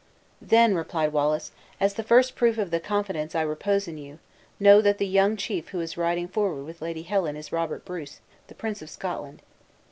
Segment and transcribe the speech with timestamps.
[0.41, 4.17] "Then," replied Wallace, "as the first proof of the confidence I repose in you,
[4.59, 8.19] know that the young chief who is riding forward with Lady Helen is Robert Bruce,
[8.47, 9.43] the Prince of Scotland.